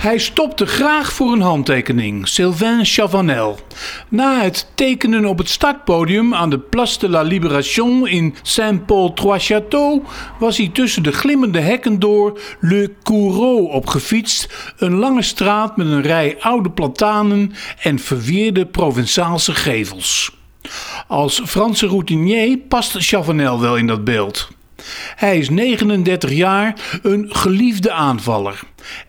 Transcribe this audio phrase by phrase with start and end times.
[0.00, 3.58] Hij stopte graag voor een handtekening, Sylvain Chavanel.
[4.08, 10.08] Na het tekenen op het startpodium aan de Place de la Libération in Saint-Paul-Trois-Châteaux
[10.38, 16.02] was hij tussen de glimmende hekken door Le Coureau opgefietst, een lange straat met een
[16.02, 20.36] rij oude platanen en verweerde Provençaalse gevels.
[21.08, 24.48] Als Franse routinier past Chavanel wel in dat beeld.
[25.16, 28.60] Hij is 39 jaar, een geliefde aanvaller.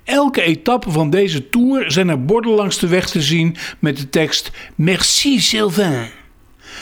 [0.03, 4.09] Elke etappe van deze tour zijn er borden langs de weg te zien met de
[4.09, 6.09] tekst Merci Sylvain.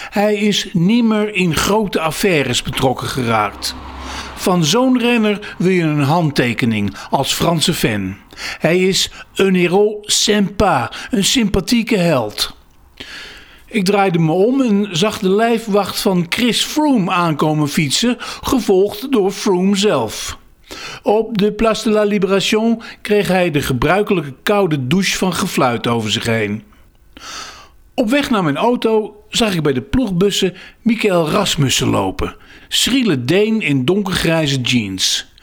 [0.10, 3.76] Hij is nimmer in grote affaires betrokken geraakt.
[4.36, 8.16] Van zo'n renner wil je een handtekening als Franse fan.
[8.60, 12.56] Hij is een héros sympa, een sympathieke held.
[13.70, 19.32] Ik draaide me om en zag de lijfwacht van Chris Froome aankomen fietsen, gevolgd door
[19.32, 20.38] Froome zelf.
[21.04, 26.12] Op de Place de la Libération kreeg hij de gebruikelijke koude douche van gefluit over
[26.12, 26.64] zich heen.
[27.94, 32.36] Op weg naar mijn auto zag ik bij de ploegbussen Michael Rasmussen lopen.
[32.68, 35.34] Schriele Deen in donkergrijze jeans.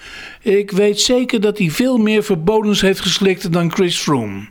[0.43, 4.49] Ik weet zeker dat hij veel meer verbodens heeft geslikt dan Chris Froome.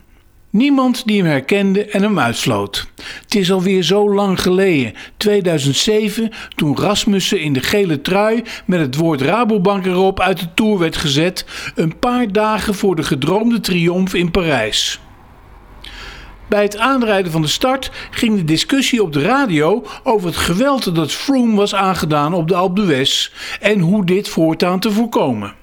[0.50, 2.86] Niemand die hem herkende en hem uitsloot.
[3.22, 8.96] Het is alweer zo lang geleden, 2007, toen Rasmussen in de gele trui met het
[8.96, 14.14] woord Rabobank erop uit de Tour werd gezet, een paar dagen voor de gedroomde triomf
[14.14, 15.00] in Parijs.
[16.48, 20.94] Bij het aanrijden van de start ging de discussie op de radio over het geweld
[20.94, 25.54] dat Froome was aangedaan op de Alpe d'Huez en hoe dit voortaan te voorkomen.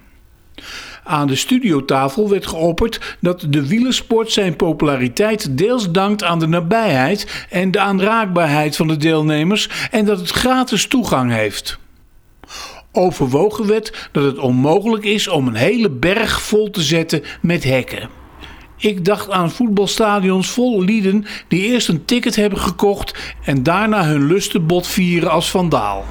[1.04, 7.46] Aan de studiotafel werd geopperd dat de wielersport zijn populariteit deels dankt aan de nabijheid
[7.50, 11.78] en de aanraakbaarheid van de deelnemers en dat het gratis toegang heeft.
[12.92, 18.08] Overwogen werd dat het onmogelijk is om een hele berg vol te zetten met hekken.
[18.76, 24.26] Ik dacht aan voetbalstadions vol lieden die eerst een ticket hebben gekocht en daarna hun
[24.26, 26.04] lustenbod vieren als vandaal.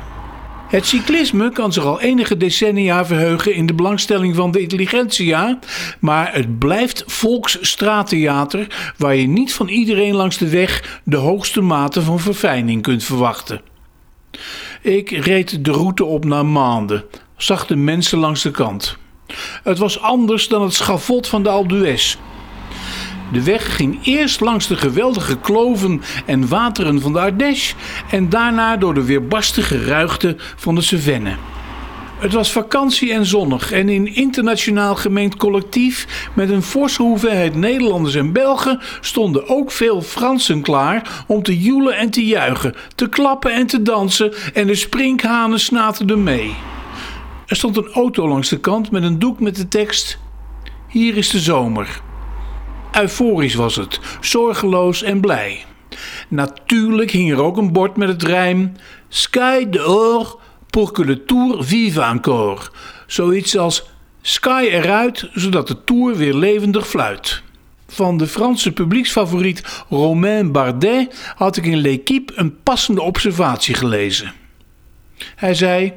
[0.67, 5.59] Het cyclisme kan zich al enige decennia verheugen in de belangstelling van de intelligentsia,
[5.99, 12.01] maar het blijft volksstraattheater waar je niet van iedereen langs de weg de hoogste mate
[12.01, 13.61] van verfijning kunt verwachten.
[14.81, 17.03] Ik reed de route op naar Maanden,
[17.37, 18.97] zag de mensen langs de kant.
[19.63, 21.97] Het was anders dan het schavot van de Alpe.
[23.33, 27.75] De weg ging eerst langs de geweldige kloven en wateren van de Ardèche
[28.11, 31.35] en daarna door de weerbarstige ruigte van de Cevennes.
[32.19, 38.15] Het was vakantie en zonnig en in internationaal gemengd collectief met een forse hoeveelheid Nederlanders
[38.15, 43.53] en Belgen stonden ook veel Fransen klaar om te joelen en te juichen, te klappen
[43.53, 46.55] en te dansen en de sprinkhanen snaterden mee.
[47.45, 50.17] Er stond een auto langs de kant met een doek met de tekst:
[50.87, 52.01] Hier is de zomer.
[53.01, 55.65] Euforisch was het, zorgeloos en blij.
[56.27, 58.71] Natuurlijk hing er ook een bord met het rijm:
[59.07, 60.35] Sky dehors
[60.69, 62.61] pour que le tour vive encore.
[63.07, 63.89] Zoiets als
[64.21, 67.41] Sky eruit, zodat de tour weer levendig fluit.
[67.87, 74.33] Van de Franse publieksfavoriet Romain Bardet had ik in L'Equipe een passende observatie gelezen.
[75.35, 75.93] Hij zei: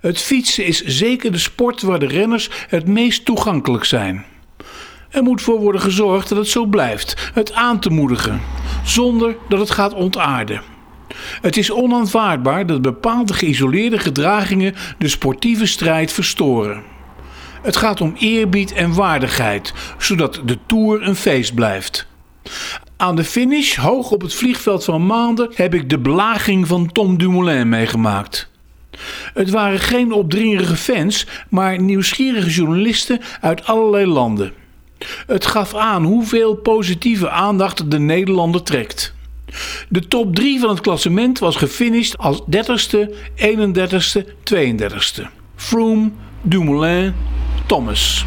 [0.00, 4.24] Het fietsen is zeker de sport waar de renners het meest toegankelijk zijn.
[5.10, 8.40] Er moet voor worden gezorgd dat het zo blijft, het aan te moedigen,
[8.84, 10.62] zonder dat het gaat ontaarden.
[11.40, 16.82] Het is onaanvaardbaar dat bepaalde geïsoleerde gedragingen de sportieve strijd verstoren.
[17.62, 22.06] Het gaat om eerbied en waardigheid, zodat de Tour een feest blijft.
[22.96, 27.18] Aan de finish, hoog op het vliegveld van Maanden, heb ik de belaging van Tom
[27.18, 28.50] Dumoulin meegemaakt.
[29.34, 34.52] Het waren geen opdringerige fans, maar nieuwsgierige journalisten uit allerlei landen.
[35.26, 39.14] Het gaf aan hoeveel positieve aandacht de Nederlander trekt.
[39.88, 44.24] De top 3 van het klassement was gefinished als 30ste, 31ste,
[44.54, 45.26] 32ste.
[45.56, 46.10] Froome,
[46.42, 47.14] Dumoulin,
[47.66, 48.26] Thomas.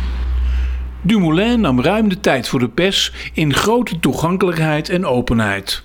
[1.02, 5.84] Dumoulin nam ruim de tijd voor de pers in grote toegankelijkheid en openheid.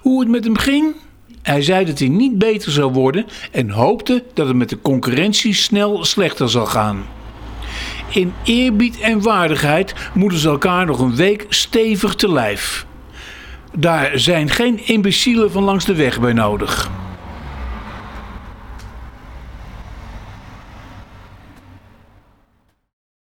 [0.00, 0.94] Hoe het met hem ging?
[1.42, 5.54] Hij zei dat hij niet beter zou worden en hoopte dat het met de concurrentie
[5.54, 7.04] snel slechter zal gaan.
[8.08, 12.86] In eerbied en waardigheid moeten ze elkaar nog een week stevig te lijf.
[13.76, 16.90] Daar zijn geen imbecielen van langs de weg bij nodig.